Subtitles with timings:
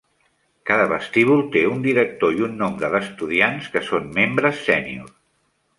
[0.69, 5.19] Cada vestíbul té un director i un nombre d"estudiants que són membres sénior.